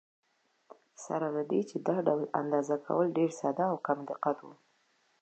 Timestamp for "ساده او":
3.39-3.77